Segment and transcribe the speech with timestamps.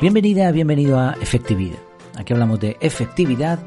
[0.00, 1.80] Bienvenida, bienvenido a Efectividad.
[2.16, 3.58] Aquí hablamos de efectividad,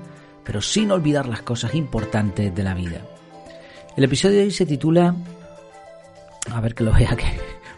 [0.45, 3.05] pero sin olvidar las cosas importantes de la vida.
[3.97, 5.13] El episodio de hoy se titula...
[6.49, 7.25] A ver que lo vea que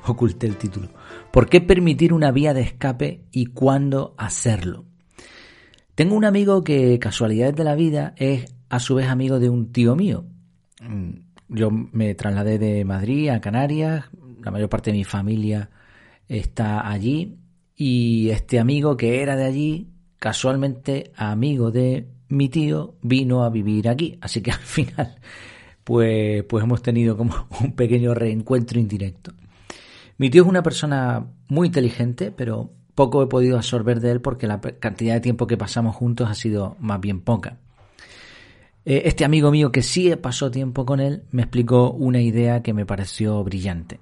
[0.06, 0.90] oculté el título.
[1.32, 4.86] ¿Por qué permitir una vía de escape y cuándo hacerlo?
[5.96, 9.72] Tengo un amigo que, casualidades de la vida, es a su vez amigo de un
[9.72, 10.26] tío mío.
[10.80, 11.14] Mm,
[11.50, 14.06] yo me trasladé de Madrid a Canarias,
[14.44, 15.72] la mayor parte de mi familia
[16.28, 17.40] está allí
[17.76, 23.90] y este amigo que era de allí, casualmente amigo de mi tío, vino a vivir
[23.90, 24.18] aquí.
[24.22, 25.16] Así que al final,
[25.84, 29.34] pues, pues hemos tenido como un pequeño reencuentro indirecto.
[30.18, 34.48] Mi tío es una persona muy inteligente, pero poco he podido absorber de él porque
[34.48, 37.58] la cantidad de tiempo que pasamos juntos ha sido más bien poca.
[38.86, 42.74] Eh, este amigo mío que sí pasó tiempo con él me explicó una idea que
[42.74, 44.00] me pareció brillante.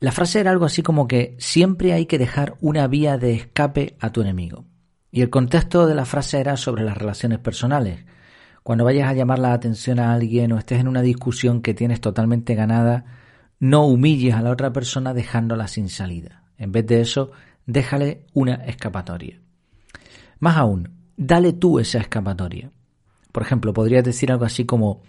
[0.00, 3.96] La frase era algo así como que siempre hay que dejar una vía de escape
[3.98, 4.64] a tu enemigo.
[5.10, 8.04] Y el contexto de la frase era sobre las relaciones personales.
[8.62, 12.00] Cuando vayas a llamar la atención a alguien o estés en una discusión que tienes
[12.00, 13.06] totalmente ganada,
[13.58, 16.44] no humilles a la otra persona dejándola sin salida.
[16.58, 17.32] En vez de eso,
[17.66, 19.40] déjale una escapatoria.
[20.38, 22.70] Más aún, dale tú esa escapatoria.
[23.32, 25.02] Por ejemplo, podrías decir algo así como,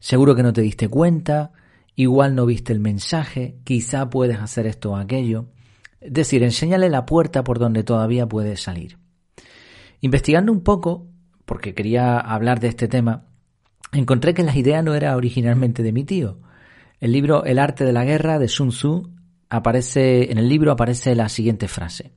[0.00, 1.52] seguro que no te diste cuenta,
[1.94, 5.46] igual no viste el mensaje, quizá puedes hacer esto o aquello.
[6.00, 8.98] Es decir, enséñale la puerta por donde todavía puedes salir.
[10.00, 11.06] Investigando un poco,
[11.44, 13.26] porque quería hablar de este tema,
[13.92, 16.40] encontré que la idea no era originalmente de mi tío.
[17.00, 19.10] El libro El arte de la guerra de Sun Tzu
[19.48, 22.12] aparece, en el libro aparece la siguiente frase.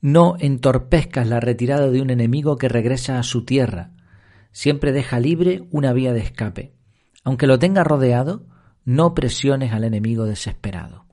[0.00, 3.90] No entorpezcas la retirada de un enemigo que regresa a su tierra.
[4.50, 6.72] Siempre deja libre una vía de escape.
[7.24, 8.46] Aunque lo tenga rodeado,
[8.84, 11.06] no presiones al enemigo desesperado.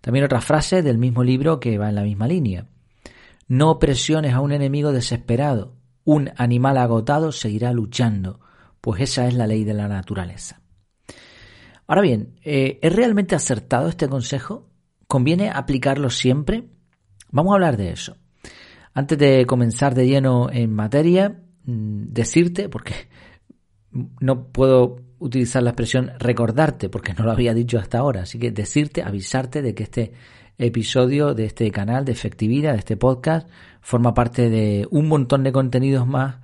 [0.00, 2.66] También otra frase del mismo libro que va en la misma línea.
[3.48, 5.74] No presiones a un enemigo desesperado.
[6.04, 8.40] Un animal agotado seguirá luchando,
[8.80, 10.60] pues esa es la ley de la naturaleza.
[11.86, 14.68] Ahora bien, eh, ¿es realmente acertado este consejo?
[15.06, 16.68] ¿Conviene aplicarlo siempre?
[17.30, 18.16] Vamos a hablar de eso.
[18.94, 22.94] Antes de comenzar de lleno en materia, mm, decirte, porque
[24.20, 28.22] no puedo utilizar la expresión recordarte, porque no lo había dicho hasta ahora.
[28.22, 30.12] Así que decirte, avisarte de que este
[30.58, 33.48] episodio de este canal de efectividad, de este podcast,
[33.80, 36.36] forma parte de un montón de contenidos más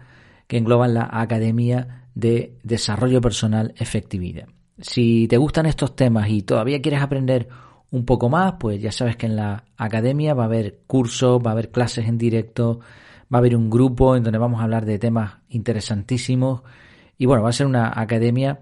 [0.46, 4.48] que engloban la Academia de Desarrollo Personal Efectividad.
[4.78, 7.48] Si te gustan estos temas y todavía quieres aprender
[7.90, 11.50] un poco más, pues ya sabes que en la academia va a haber cursos, va
[11.50, 12.80] a haber clases en directo,
[13.32, 16.62] va a haber un grupo en donde vamos a hablar de temas interesantísimos
[17.18, 18.60] y bueno, va a ser una academia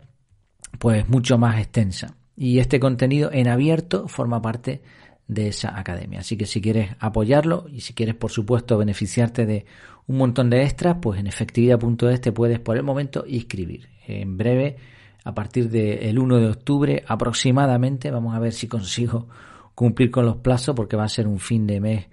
[0.79, 2.15] pues mucho más extensa.
[2.37, 4.83] Y este contenido en abierto forma parte
[5.29, 6.21] de esa academia.
[6.21, 9.67] Así que si quieres apoyarlo y si quieres, por supuesto, beneficiarte de
[10.07, 13.89] un montón de extras, pues en efectividad.es te puedes por el momento inscribir.
[14.07, 14.77] En breve,
[15.23, 19.29] a partir del 1 de octubre aproximadamente, vamos a ver si consigo
[19.75, 22.07] cumplir con los plazos porque va a ser un fin de mes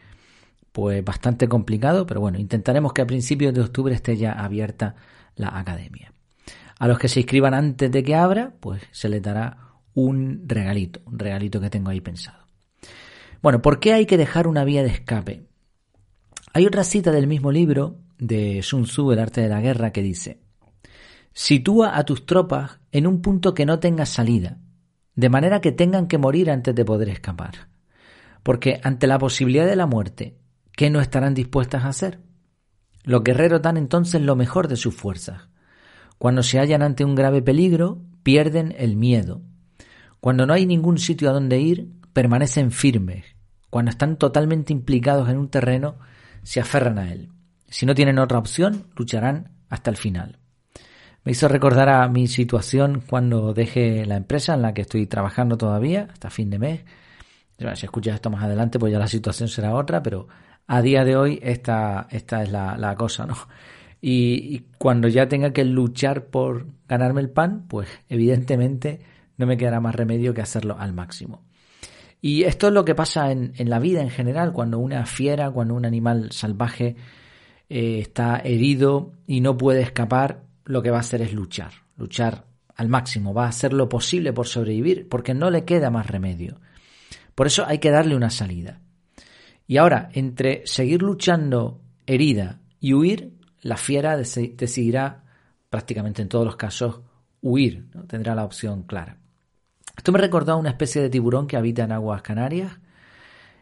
[0.71, 4.95] pues bastante complicado, pero bueno, intentaremos que a principios de octubre esté ya abierta
[5.35, 6.13] la academia.
[6.79, 9.57] A los que se inscriban antes de que abra, pues se les dará
[9.93, 12.45] un regalito, un regalito que tengo ahí pensado.
[13.41, 15.47] Bueno, ¿por qué hay que dejar una vía de escape?
[16.53, 20.01] Hay otra cita del mismo libro de Sun Tzu, El arte de la guerra, que
[20.01, 20.41] dice,
[21.33, 24.57] Sitúa a tus tropas en un punto que no tenga salida,
[25.15, 27.69] de manera que tengan que morir antes de poder escapar.
[28.43, 30.37] Porque ante la posibilidad de la muerte,
[30.71, 32.21] ¿qué no estarán dispuestas a hacer?
[33.03, 35.47] Los guerreros dan entonces lo mejor de sus fuerzas,
[36.17, 39.41] cuando se hallan ante un grave peligro, pierden el miedo.
[40.19, 43.25] Cuando no hay ningún sitio a donde ir, permanecen firmes.
[43.69, 45.97] Cuando están totalmente implicados en un terreno,
[46.43, 47.29] se aferran a él.
[47.67, 50.39] Si no tienen otra opción, lucharán hasta el final.
[51.23, 55.57] Me hizo recordar a mi situación cuando dejé la empresa en la que estoy trabajando
[55.57, 56.85] todavía, hasta fin de mes.
[57.75, 60.27] si escuchas esto más adelante, pues ya la situación será otra, pero
[60.67, 63.35] a día de hoy esta, esta es la, la cosa, ¿no?
[64.09, 69.01] Y, cuando ya tenga que luchar por ganarme el pan, pues evidentemente
[69.35, 71.43] no me quedará más remedio que hacerlo al máximo.
[72.21, 75.73] Y esto es lo que pasa en, la vida en general, cuando una fiera, cuando
[75.73, 76.95] un animal salvaje
[77.67, 82.45] eh, está herido y no puede escapar, lo que va a hacer es luchar, luchar
[82.77, 86.61] al máximo, va a hacer lo posible por sobrevivir, porque no le queda más remedio.
[87.35, 88.79] Por eso hay que darle una salida.
[89.67, 95.23] Y ahora, entre seguir luchando herida y huir, la fiera decidirá
[95.69, 97.01] prácticamente en todos los casos
[97.41, 99.17] huir, tendrá la opción clara.
[99.95, 102.79] Esto me recordó a una especie de tiburón que habita en aguas canarias.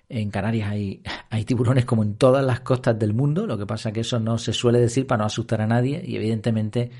[0.07, 3.91] En Canarias hay, hay tiburones como en todas las costas del mundo, lo que pasa
[3.91, 6.91] que eso no se suele decir para no asustar a nadie y evidentemente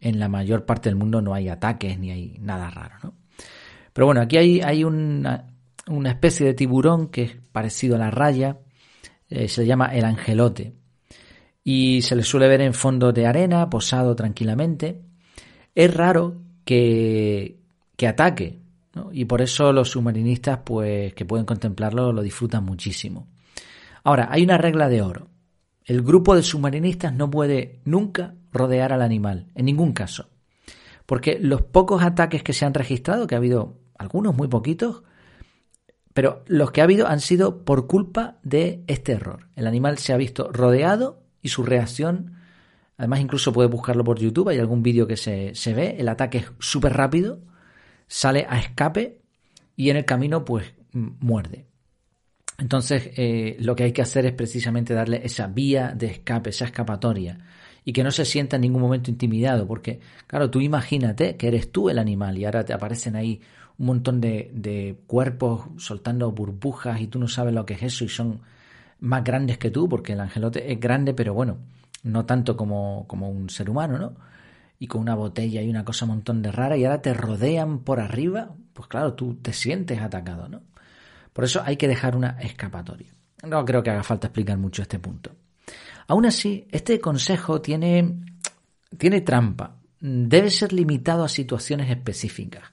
[0.00, 3.14] en la mayor parte del mundo no hay ataques ni hay nada raro, ¿no?
[3.92, 5.48] Pero bueno, aquí hay, hay una,
[5.88, 8.58] una especie de tiburón que es parecido a la raya,
[9.28, 10.74] eh, se llama el angelote
[11.70, 15.02] y se le suele ver en fondos de arena, posado tranquilamente.
[15.74, 17.58] Es raro que,
[17.94, 18.58] que ataque,
[19.12, 23.28] y por eso los submarinistas, pues, que pueden contemplarlo, lo disfrutan muchísimo.
[24.02, 25.28] Ahora, hay una regla de oro.
[25.84, 30.30] El grupo de submarinistas no puede nunca rodear al animal, en ningún caso.
[31.04, 35.02] Porque los pocos ataques que se han registrado, que ha habido algunos muy poquitos,
[36.14, 39.50] pero los que ha habido han sido por culpa de este error.
[39.54, 42.34] El animal se ha visto rodeado su reacción,
[42.96, 46.52] además incluso puedes buscarlo por YouTube, hay algún vídeo que se, ve, el ataque es
[46.58, 47.40] súper rápido,
[48.06, 49.20] sale a escape
[49.76, 51.66] y en el camino pues muerde.
[52.58, 56.64] Entonces eh, lo que hay que hacer es precisamente darle esa vía de escape, esa
[56.64, 57.38] escapatoria
[57.84, 61.70] y que no se sienta en ningún momento intimidado, porque claro, tú imagínate que eres
[61.70, 63.40] tú el animal y ahora te aparecen ahí
[63.78, 68.04] un montón de, de cuerpos soltando burbujas y tú no sabes lo que es eso
[68.04, 68.40] y son
[69.00, 71.58] más grandes que tú, porque el angelote es grande, pero bueno,
[72.02, 74.14] no tanto como, como un ser humano, ¿no?
[74.78, 77.80] Y con una botella y una cosa un montón de rara, y ahora te rodean
[77.80, 80.62] por arriba, pues claro, tú te sientes atacado, ¿no?
[81.32, 83.12] Por eso hay que dejar una escapatoria.
[83.44, 85.30] No creo que haga falta explicar mucho este punto.
[86.08, 88.18] Aún así, este consejo tiene,
[88.96, 89.76] tiene trampa.
[90.00, 92.64] Debe ser limitado a situaciones específicas.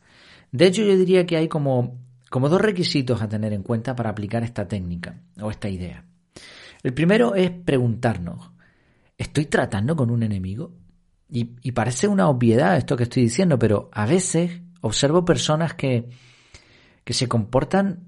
[0.52, 2.00] De hecho, yo diría que hay como,
[2.30, 6.06] como dos requisitos a tener en cuenta para aplicar esta técnica o esta idea.
[6.86, 8.52] El primero es preguntarnos,
[9.18, 10.72] ¿estoy tratando con un enemigo?
[11.28, 16.08] Y, parece una obviedad esto que estoy diciendo, pero a veces observo personas que,
[17.04, 18.04] que se comportan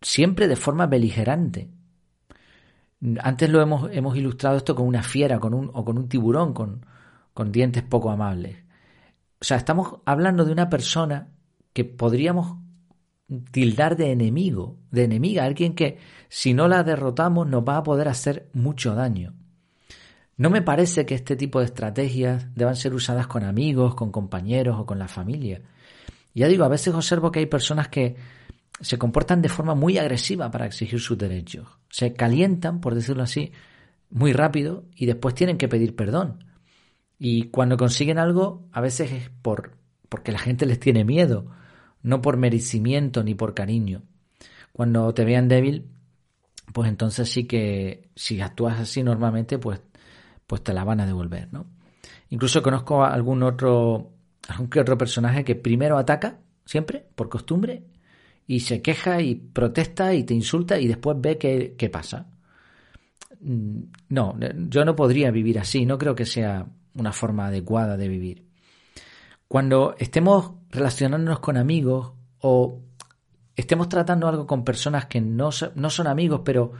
[0.00, 1.72] siempre de forma beligerante.
[3.18, 6.54] Antes lo hemos, hemos ilustrado esto con una fiera con un, o con un tiburón
[6.54, 6.86] con,
[7.32, 8.58] con dientes poco amables.
[9.40, 11.30] O sea, estamos hablando de una persona
[11.72, 12.58] que podríamos
[13.42, 15.98] tildar de enemigo, de enemiga, alguien que
[16.28, 19.34] si no la derrotamos nos va a poder hacer mucho daño.
[20.36, 24.78] No me parece que este tipo de estrategias deban ser usadas con amigos, con compañeros
[24.78, 25.62] o con la familia.
[26.34, 28.16] Ya digo, a veces observo que hay personas que
[28.80, 31.68] se comportan de forma muy agresiva para exigir sus derechos.
[31.88, 33.52] Se calientan, por decirlo así,
[34.10, 36.44] muy rápido y después tienen que pedir perdón.
[37.18, 39.76] Y cuando consiguen algo, a veces es por
[40.08, 41.46] porque la gente les tiene miedo
[42.04, 44.02] no por merecimiento ni por cariño.
[44.72, 45.86] Cuando te vean débil,
[46.72, 49.80] pues entonces sí que si actúas así normalmente, pues,
[50.46, 51.66] pues te la van a devolver, ¿no?
[52.30, 54.12] Incluso conozco a algún otro,
[54.48, 57.84] algún que otro personaje que primero ataca, siempre, por costumbre,
[58.46, 62.26] y se queja y protesta y te insulta y después ve qué, qué pasa.
[63.40, 63.80] Mm,
[64.10, 64.36] no,
[64.68, 68.43] yo no podría vivir así, no creo que sea una forma adecuada de vivir.
[69.48, 72.80] Cuando estemos relacionándonos con amigos o
[73.56, 76.72] estemos tratando algo con personas que no, no son amigos, pero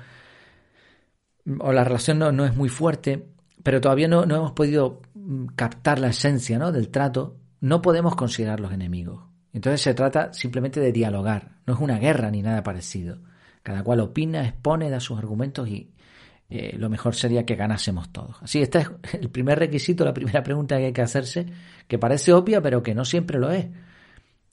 [1.61, 3.29] o la relación no, es muy fuerte,
[3.63, 6.73] pero todavía no, no, hemos podido mm, captar la esencia ¿no?
[6.73, 9.25] del trato, no podemos considerarlos enemigos.
[9.53, 13.19] Entonces se trata simplemente de dialogar, no es una guerra ni nada parecido.
[13.63, 15.95] Cada cual opina, expone, da sus argumentos y
[16.51, 18.37] eh, lo mejor sería que ganásemos todos.
[18.43, 21.47] Así, este es el primer requisito, la primera pregunta que hay que hacerse,
[21.89, 23.67] que parece obvia, pero que no siempre lo es.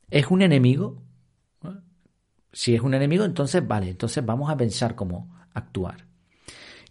[0.10, 1.01] ¿Es un enemigo?
[2.53, 6.05] Si es un enemigo, entonces vale, entonces vamos a pensar cómo actuar.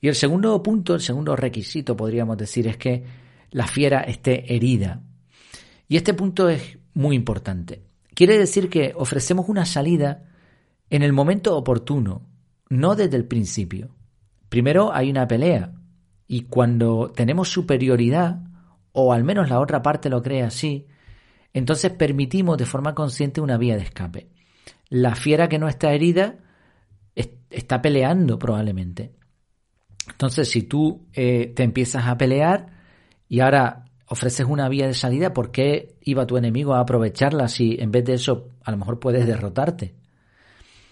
[0.01, 3.05] Y el segundo punto, el segundo requisito, podríamos decir, es que
[3.51, 5.03] la fiera esté herida.
[5.87, 7.83] Y este punto es muy importante.
[8.15, 10.25] Quiere decir que ofrecemos una salida
[10.89, 12.27] en el momento oportuno,
[12.69, 13.95] no desde el principio.
[14.51, 15.73] Primero hay una pelea
[16.27, 18.43] y cuando tenemos superioridad,
[18.93, 20.87] o al menos la otra parte lo cree así,
[21.55, 24.29] entonces permitimos de forma consciente una vía de escape.
[24.89, 26.37] La fiera que no está herida
[27.15, 29.13] está peleando probablemente.
[30.09, 32.67] Entonces, si tú eh, te empiezas a pelear
[33.29, 37.77] y ahora ofreces una vía de salida, ¿por qué iba tu enemigo a aprovecharla si
[37.79, 39.95] en vez de eso a lo mejor puedes derrotarte?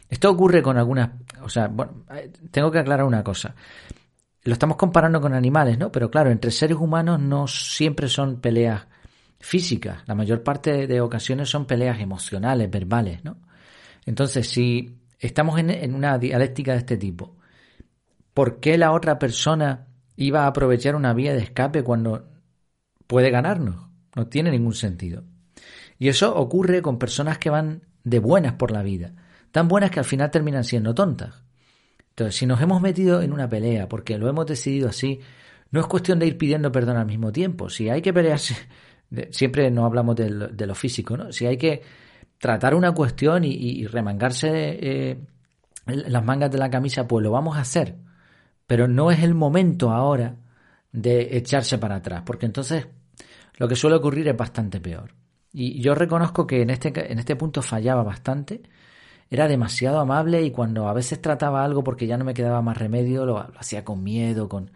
[0.09, 1.11] Esto ocurre con algunas,
[1.43, 3.55] o sea, bueno, eh, tengo que aclarar una cosa.
[4.45, 5.93] Lo estamos comparando con animales, ¿no?
[5.93, 8.87] Pero claro, entre seres humanos no siempre son peleas
[9.38, 10.03] físicas.
[10.07, 13.37] La mayor parte de ocasiones son peleas emocionales, verbales, ¿no?
[14.07, 17.37] Entonces, si estamos en, en una dialéctica de este tipo,
[18.33, 22.31] ¿por qué la otra persona iba a aprovechar una vía de escape cuando
[23.07, 23.88] puede ganarnos?
[24.17, 25.25] No tiene ningún sentido.
[25.99, 29.12] Y eso ocurre con personas que van de buenas por la vida
[29.52, 31.43] tan buenas que al final terminan siendo tontas.
[32.11, 35.21] Entonces, si nos hemos metido en una pelea porque lo hemos decidido así,
[35.71, 37.69] no es cuestión de ir pidiendo perdón al mismo tiempo.
[37.69, 38.57] Si hay que pelearse,
[39.31, 41.33] siempre no hablamos de lo, físico, ¿no?
[41.33, 41.83] Si hay que
[42.38, 45.19] tratar una cuestión y, remangarse eh,
[45.87, 47.97] las mangas de la camisa, pues lo vamos a hacer.
[48.67, 50.37] Pero no es el momento ahora
[50.93, 52.87] de echarse para atrás, porque entonces
[53.57, 55.14] lo que suele ocurrir es bastante peor.
[55.52, 58.62] Y yo reconozco que en este, en este punto fallaba bastante
[59.31, 62.79] era demasiado amable y cuando a veces trataba algo porque ya no me quedaba más
[62.79, 64.71] remedio, lo, hacía con miedo, con...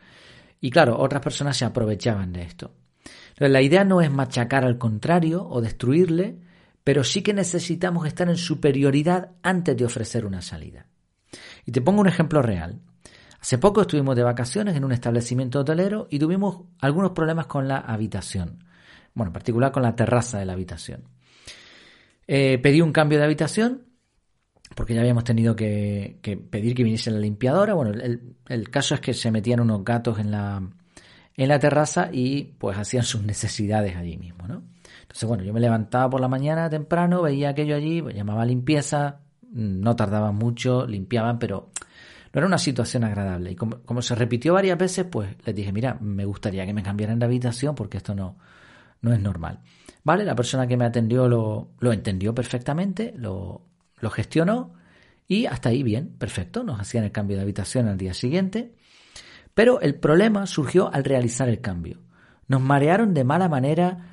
[0.60, 2.72] Y claro, otras personas se aprovechaban de esto.
[3.38, 6.38] La idea no es machacar al contrario o destruirle,
[6.84, 10.86] pero sí que necesitamos estar en superioridad antes de ofrecer una salida.
[11.64, 12.80] Y te pongo un ejemplo real.
[13.40, 17.78] Hace poco estuvimos de vacaciones en un establecimiento hotelero y tuvimos algunos problemas con la
[17.78, 18.64] habitación.
[19.14, 21.08] Bueno, en particular con la terraza de la habitación.
[22.28, 23.91] Eh, pedí un cambio de habitación
[24.74, 26.18] porque ya habíamos tenido que,
[26.50, 27.74] pedir que viniese la limpiadora.
[27.74, 27.92] Bueno,
[28.48, 33.22] el, caso es que se metían unos gatos en la, terraza y pues hacían sus
[33.22, 34.62] necesidades allí mismo, ¿no?
[35.02, 39.20] Entonces, bueno, yo me levantaba por la mañana temprano, veía aquello allí, pues, llamaba limpieza,
[39.50, 41.70] no tardaba mucho, limpiaban, pero
[42.32, 43.52] no era una situación agradable.
[43.52, 46.82] Y como, como, se repitió varias veces, pues les dije, mira, me gustaría que me
[46.82, 48.36] cambiaran de habitación porque esto no,
[49.02, 49.60] no es normal.
[50.04, 50.24] ¿Vale?
[50.24, 53.66] La persona que me atendió lo, lo entendió perfectamente, lo,
[54.02, 54.74] lo gestionó
[55.28, 58.74] y hasta ahí bien, perfecto, nos hacían el cambio de habitación al día siguiente.
[59.54, 62.00] Pero el problema surgió al realizar el cambio.
[62.48, 64.08] Nos marearon de mala manera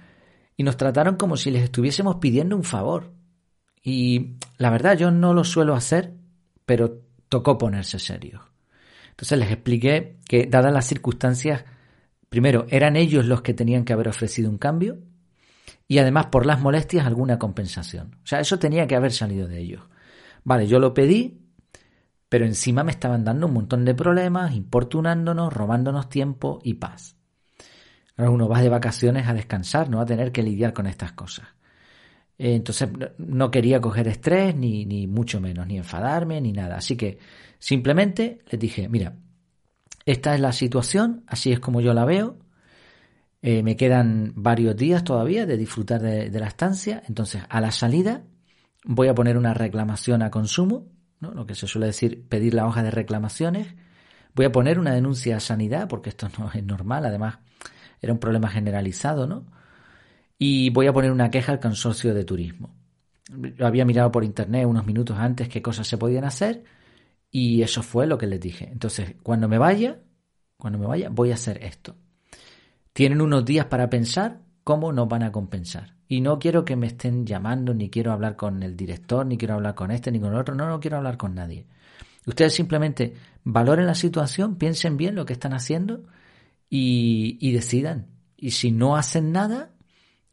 [0.56, 3.12] y nos trataron como si les estuviésemos pidiendo un favor.
[3.84, 6.14] Y la verdad yo no lo suelo hacer,
[6.66, 8.44] pero tocó ponerse serio.
[9.10, 11.66] Entonces les expliqué que, dadas las circunstancias,
[12.30, 15.00] primero, eran ellos los que tenían que haber ofrecido un cambio
[15.90, 18.16] y además por las molestias alguna compensación.
[18.24, 19.82] O sea, eso tenía que haber salido de ellos.
[20.44, 21.42] Vale, yo lo pedí,
[22.30, 27.18] pero encima me estaban dando un montón de problemas, importunándonos, robándonos tiempo y paz.
[28.16, 31.14] Ahora uno va de vacaciones a descansar, no va a tener que lidiar con estas
[31.14, 31.48] cosas.
[32.38, 36.78] Eh, entonces no quería coger estrés, ni, ni mucho menos, ni enfadarme, ni nada.
[36.78, 37.18] Así que
[37.58, 39.16] simplemente les dije, mira,
[40.06, 42.38] esta es la situación, así es como yo la veo,
[43.42, 47.04] eh, me quedan varios días todavía de disfrutar de, la estancia.
[47.08, 48.24] Entonces, a la salida
[48.84, 50.88] voy a poner una reclamación a consumo,
[51.20, 51.32] ¿no?
[51.32, 53.76] lo que se suele decir pedir la hoja de reclamaciones.
[54.36, 57.40] Voy a poner una denuncia a sanidad, porque esto no es normal, además
[58.02, 59.46] era un problema generalizado, ¿no?
[60.38, 62.74] Y voy a poner una queja al consorcio de turismo.
[63.60, 66.64] Había mirado por internet unos minutos antes qué cosas se podían hacer
[67.30, 68.70] y eso fue lo que les dije.
[68.72, 70.00] Entonces, cuando me vaya,
[70.58, 71.96] cuando me vaya, voy a hacer esto.
[72.94, 75.96] Tienen unos días para pensar cómo nos van a compensar.
[76.08, 79.56] Y no quiero que me estén llamando, ni quiero hablar con el director, ni quiero
[79.56, 80.56] hablar con este, ni con el otro.
[80.56, 81.66] No, no quiero hablar con nadie.
[82.26, 86.04] Ustedes simplemente valoren la situación, piensen bien lo que están haciendo
[86.70, 88.08] y, y decidan.
[88.38, 89.72] Y si no hacen nada,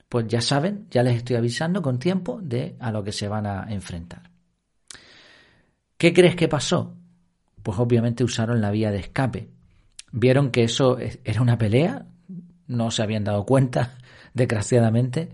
[0.09, 3.47] pues ya saben, ya les estoy avisando con tiempo de a lo que se van
[3.47, 4.31] a enfrentar.
[5.99, 6.97] ¿Qué crees que pasó?
[7.63, 9.51] Pues obviamente usaron la vía de escape.
[10.13, 12.07] Vieron que eso era una pelea,
[12.69, 13.99] no se habían dado cuenta,
[14.35, 15.31] desgraciadamente,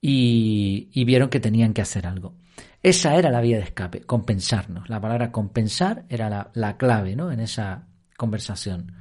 [0.00, 2.34] y, vieron que tenían que hacer algo.
[2.82, 4.90] Esa era la vía de escape, compensarnos.
[4.90, 7.32] La palabra compensar era la, clave ¿no?
[7.32, 8.92] en esa conversación.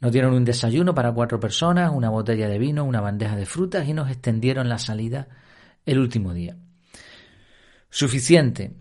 [0.00, 3.88] Nos dieron un desayuno para cuatro personas, una botella de vino, una bandeja de frutas
[3.88, 5.26] y nos extendieron la salida
[5.84, 6.56] el último día.
[7.90, 8.76] Suficiente.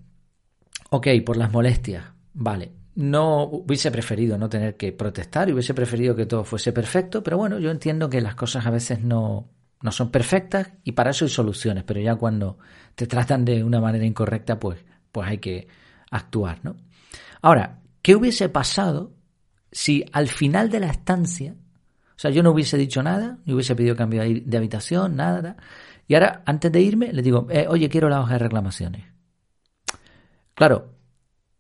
[0.92, 2.04] Ok, por las molestias.
[2.34, 7.22] Vale, no hubiese preferido no tener que protestar y hubiese preferido que todo fuese perfecto,
[7.22, 9.50] pero bueno, yo entiendo que las cosas a veces no,
[9.82, 12.58] no son perfectas y para eso hay soluciones, pero ya cuando
[12.96, 14.80] te tratan de una manera incorrecta, pues,
[15.12, 15.68] pues hay que
[16.10, 16.78] actuar, ¿no?
[17.42, 19.14] Ahora, ¿qué hubiese pasado
[19.72, 23.76] si al final de la estancia, o sea, yo no hubiese dicho nada, ni hubiese
[23.76, 25.58] pedido cambio de habitación, nada,
[26.08, 29.06] y ahora, antes de irme, le digo, eh, oye, quiero la hoja de reclamaciones.
[30.54, 30.95] Claro,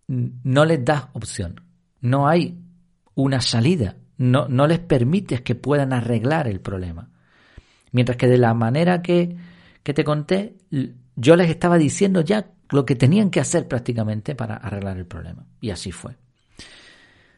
[0.07, 1.61] no les das opción.
[2.01, 2.59] No hay
[3.15, 3.95] una salida.
[4.17, 7.09] No, no les permites que puedan arreglar el problema.
[7.91, 9.35] Mientras que de la manera que,
[9.83, 10.55] que te conté,
[11.15, 15.45] yo les estaba diciendo ya lo que tenían que hacer prácticamente para arreglar el problema.
[15.59, 16.15] Y así fue.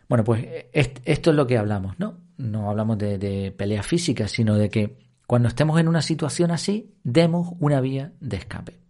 [0.08, 2.18] Bueno, pues esto es lo que hablamos, ¿no?
[2.38, 6.94] No hablamos de, de pelea física, sino de que cuando estemos en una situación así,
[7.04, 8.87] demos una vía de escape.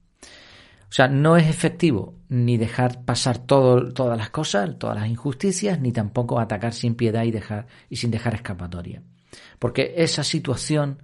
[0.89, 5.79] O sea, no es efectivo ni dejar pasar todo, todas las cosas, todas las injusticias,
[5.79, 9.03] ni tampoco atacar sin piedad y, dejar, y sin dejar escapatoria.
[9.59, 11.01] Porque esa situación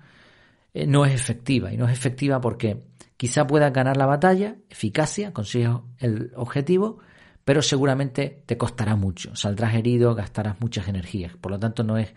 [0.74, 1.74] eh, no es efectiva.
[1.74, 2.84] Y no es efectiva porque
[3.18, 7.00] quizá pueda ganar la batalla, eficacia, consigues el objetivo,
[7.46, 12.14] pero seguramente te costará mucho, saldrás herido, gastarás muchas energías, por lo tanto no es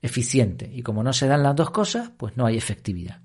[0.00, 3.20] eficiente y como no se dan las dos cosas, pues no hay efectividad.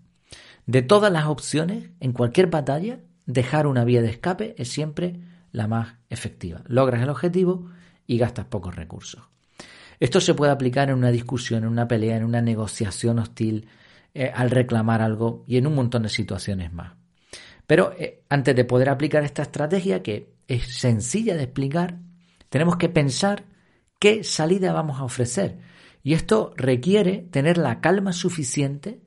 [0.65, 5.19] De todas las opciones, en cualquier batalla, dejar una vía de escape es siempre
[5.51, 6.63] la más efectiva.
[6.65, 7.69] Logras el objetivo
[8.07, 9.21] y gastas pocos recursos.
[9.99, 13.67] Esto se puede aplicar en una discusión, en una pelea, en una negociación hostil,
[14.13, 16.93] eh, al reclamar algo y en un montón de situaciones más.
[17.67, 21.97] Pero eh, antes de poder aplicar esta estrategia, que es sencilla de explicar,
[22.49, 23.43] tenemos que pensar
[23.99, 25.57] qué salida vamos a ofrecer.
[26.03, 29.01] Y esto requiere tener la calma suficiente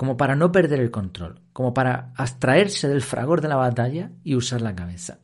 [0.00, 4.34] como para no perder el control, como para abstraerse del fragor de la batalla y
[4.34, 5.18] usar la cabeza.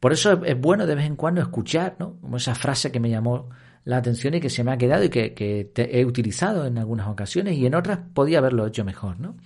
[0.00, 2.18] Por eso es bueno de vez en cuando escuchar, ¿no?
[2.20, 3.50] Como esa frase que me llamó
[3.84, 7.56] la atención y que se me ha quedado y que, he utilizado en algunas ocasiones
[7.56, 9.36] y en otras podía haberlo hecho mejor, ¿no?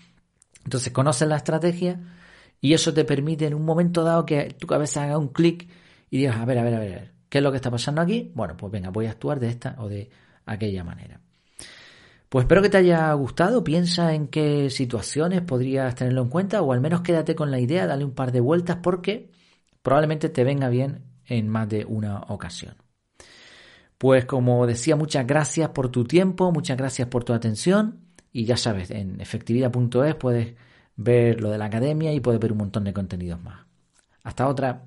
[0.65, 2.01] Entonces conoces la estrategia
[2.59, 5.69] y eso te permite en un momento dado que tu cabeza haga un clic
[6.09, 8.33] y digas, a ver, a ver, a ver, ¿qué es lo que está pasando aquí?
[8.35, 10.09] Bueno, pues venga, voy a actuar de esta o de
[10.47, 11.21] aquella manera.
[12.29, 16.73] Pues espero que te haya gustado, piensa en qué situaciones podrías tenerlo en cuenta o
[16.73, 19.31] al menos quédate con la idea, dale un par de vueltas porque
[19.83, 22.75] probablemente te venga bien en más de una ocasión.
[23.99, 28.01] Pues como decía, muchas gracias por tu tiempo, muchas gracias por tu atención
[28.33, 30.55] y ya sabes, en efectividad.es puedes
[30.97, 33.65] ver lo de la academia y puedes ver un montón de contenidos más.
[34.25, 34.83] Hasta otra.